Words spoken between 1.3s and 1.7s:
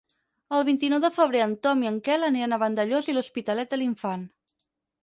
en